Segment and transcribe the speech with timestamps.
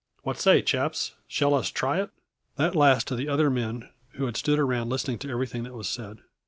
[0.23, 2.09] What say, chaps, shall us try it?"
[2.55, 5.87] This last to the other men, who had stood around listening to everything that was
[5.87, 6.21] said.